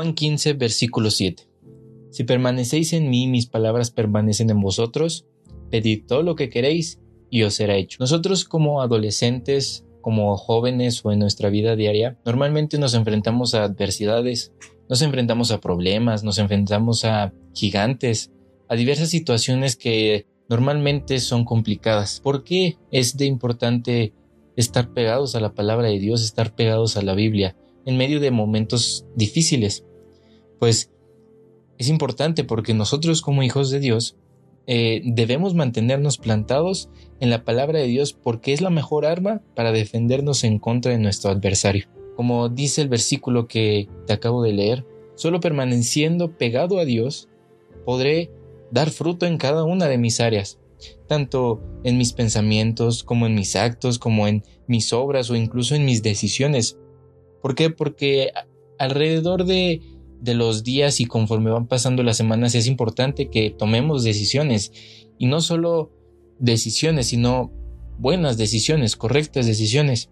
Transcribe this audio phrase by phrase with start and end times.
[0.00, 1.46] Juan 15, versículo 7.
[2.08, 5.26] Si permanecéis en mí, mis palabras permanecen en vosotros,
[5.70, 6.98] pedid todo lo que queréis
[7.28, 7.98] y os será hecho.
[8.00, 14.54] Nosotros como adolescentes, como jóvenes o en nuestra vida diaria, normalmente nos enfrentamos a adversidades,
[14.88, 18.32] nos enfrentamos a problemas, nos enfrentamos a gigantes,
[18.70, 22.20] a diversas situaciones que normalmente son complicadas.
[22.20, 24.14] ¿Por qué es de importante
[24.56, 27.54] estar pegados a la palabra de Dios, estar pegados a la Biblia
[27.84, 29.84] en medio de momentos difíciles?
[30.60, 30.92] Pues
[31.78, 34.16] es importante porque nosotros como hijos de Dios
[34.66, 39.72] eh, debemos mantenernos plantados en la palabra de Dios porque es la mejor arma para
[39.72, 41.86] defendernos en contra de nuestro adversario.
[42.14, 47.28] Como dice el versículo que te acabo de leer, solo permaneciendo pegado a Dios
[47.86, 48.30] podré
[48.70, 50.58] dar fruto en cada una de mis áreas,
[51.08, 55.86] tanto en mis pensamientos como en mis actos, como en mis obras o incluso en
[55.86, 56.78] mis decisiones.
[57.40, 57.70] ¿Por qué?
[57.70, 58.32] Porque
[58.78, 59.80] alrededor de,
[60.20, 64.72] de los días y conforme van pasando las semanas es importante que tomemos decisiones
[65.18, 65.90] y no solo
[66.38, 67.50] decisiones, sino
[67.98, 70.10] buenas decisiones, correctas decisiones.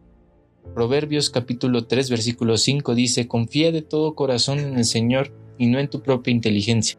[0.75, 5.79] Proverbios capítulo 3 versículo 5 dice, confía de todo corazón en el Señor y no
[5.79, 6.99] en tu propia inteligencia.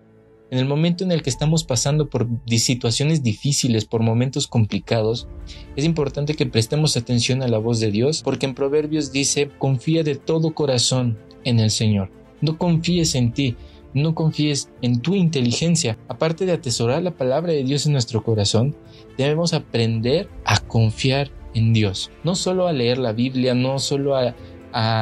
[0.52, 5.28] En el momento en el que estamos pasando por situaciones difíciles, por momentos complicados,
[5.76, 10.04] es importante que prestemos atención a la voz de Dios, porque en Proverbios dice, confía
[10.04, 12.12] de todo corazón en el Señor.
[12.42, 13.56] No confíes en ti,
[13.94, 15.98] no confíes en tu inteligencia.
[16.08, 18.76] Aparte de atesorar la palabra de Dios en nuestro corazón,
[19.18, 22.12] debemos aprender a confiar en Dios.
[22.24, 24.36] No solo a leer la Biblia, no solo a,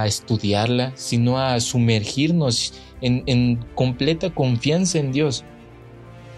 [0.07, 5.43] estudiarla, sino a sumergirnos en, completa confianza en Dios.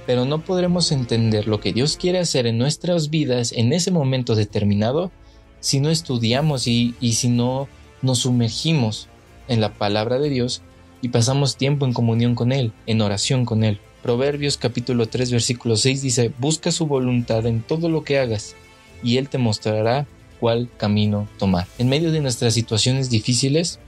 [0.08, 4.33] Pero no podremos entender lo que Dios quiere hacer en nuestras vidas en ese momento
[4.33, 5.11] determinado
[5.59, 7.67] si no estudiamos y si no
[8.02, 9.08] nos sumergimos
[9.48, 10.64] en la palabra de Dios
[11.02, 13.80] y pasamos tiempo en comunión con Él, en oración con Él.
[14.02, 18.55] Proverbios capítulo 3 versículo 6 dice, Busca su voluntad en todo lo que hagas,
[19.04, 20.08] y Él te mostrará
[20.39, 21.67] cuál camino tomar.
[21.77, 23.80] En medio de nuestras situaciones difíciles,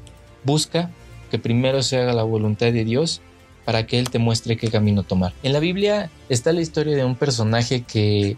[0.43, 0.91] busca
[1.29, 3.21] que primero se haga la voluntad de Dios
[3.65, 5.33] para que Él te muestre qué camino tomar.
[5.43, 8.37] En la Biblia está la historia de un personaje que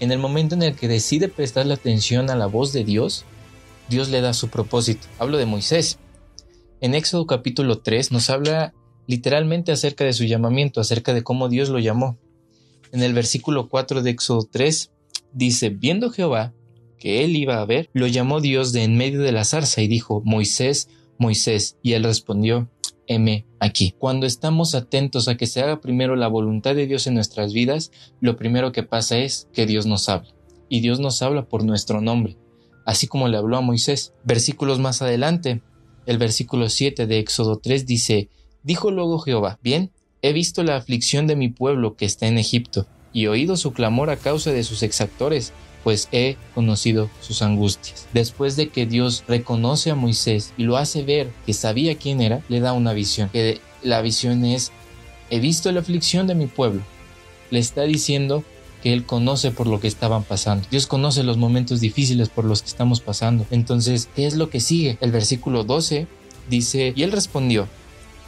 [0.00, 3.24] en el momento en el que decide prestar la atención a la voz de Dios,
[3.88, 5.06] Dios le da su propósito.
[5.18, 5.98] Hablo de Moisés.
[6.82, 8.72] En Éxodo capítulo 3 nos habla
[9.06, 12.18] literalmente acerca de su llamamiento, acerca de cómo Dios lo llamó.
[12.90, 14.90] En el versículo 4 de Éxodo 3
[15.34, 16.54] dice, viendo Jehová
[16.98, 19.88] que él iba a ver, lo llamó Dios de en medio de la zarza y
[19.88, 20.88] dijo, Moisés,
[21.18, 22.70] Moisés, y él respondió,
[23.06, 23.94] heme aquí.
[23.98, 27.90] Cuando estamos atentos a que se haga primero la voluntad de Dios en nuestras vidas,
[28.20, 30.30] lo primero que pasa es que Dios nos habla.
[30.70, 32.38] Y Dios nos habla por nuestro nombre,
[32.86, 34.14] así como le habló a Moisés.
[34.24, 35.62] Versículos más adelante,
[36.06, 38.28] el versículo 7 de Éxodo 3 dice,
[38.62, 39.90] Dijo luego Jehová, bien,
[40.22, 44.10] he visto la aflicción de mi pueblo que está en Egipto, y oído su clamor
[44.10, 45.52] a causa de sus exactores,
[45.82, 48.06] pues he conocido sus angustias.
[48.12, 52.42] Después de que Dios reconoce a Moisés y lo hace ver que sabía quién era,
[52.48, 53.30] le da una visión.
[53.30, 54.72] Que la visión es,
[55.30, 56.82] he visto la aflicción de mi pueblo.
[57.50, 58.44] Le está diciendo
[58.82, 60.66] que Él conoce por lo que estaban pasando.
[60.70, 63.46] Dios conoce los momentos difíciles por los que estamos pasando.
[63.50, 64.98] Entonces, ¿qué es lo que sigue?
[65.00, 66.06] El versículo 12
[66.48, 67.68] dice, y Él respondió,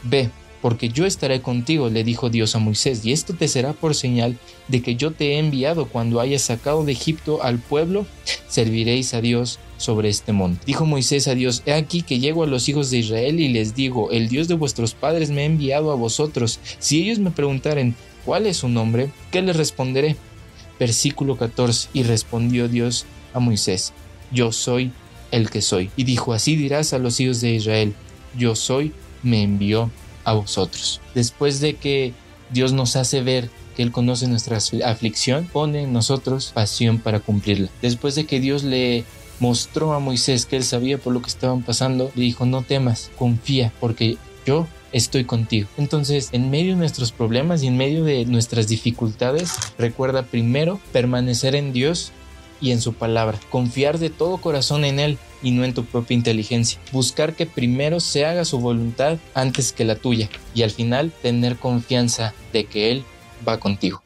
[0.02, 0.30] ve,
[0.62, 4.38] porque yo estaré contigo, le dijo Dios a Moisés, y esto te será por señal
[4.68, 8.06] de que yo te he enviado cuando hayas sacado de Egipto al pueblo,
[8.48, 10.62] serviréis a Dios sobre este monte.
[10.64, 13.74] Dijo Moisés a Dios, he aquí que llego a los hijos de Israel y les
[13.74, 16.60] digo, el Dios de vuestros padres me ha enviado a vosotros.
[16.78, 19.10] Si ellos me preguntaren, ¿cuál es su nombre?
[19.32, 20.16] ¿Qué les responderé?
[20.82, 23.92] Versículo 14, y respondió Dios a Moisés,
[24.32, 24.90] yo soy
[25.30, 25.92] el que soy.
[25.96, 27.94] Y dijo, así dirás a los hijos de Israel,
[28.36, 28.92] yo soy,
[29.22, 29.92] me envió
[30.24, 31.00] a vosotros.
[31.14, 32.14] Después de que
[32.50, 37.68] Dios nos hace ver que Él conoce nuestra aflicción, pone en nosotros pasión para cumplirla.
[37.80, 39.04] Después de que Dios le
[39.38, 43.12] mostró a Moisés que Él sabía por lo que estaban pasando, le dijo, no temas,
[43.16, 45.68] confía, porque yo estoy contigo.
[45.76, 51.54] Entonces, en medio de nuestros problemas y en medio de nuestras dificultades, recuerda primero permanecer
[51.54, 52.12] en Dios
[52.60, 56.14] y en su palabra, confiar de todo corazón en Él y no en tu propia
[56.14, 61.12] inteligencia, buscar que primero se haga su voluntad antes que la tuya y al final
[61.22, 63.04] tener confianza de que Él
[63.46, 64.02] va contigo.